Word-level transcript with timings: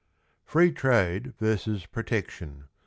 _FREE 0.49 0.75
TRADE 0.75 1.35
v. 1.39 1.85
PROTECTION. 1.91 2.63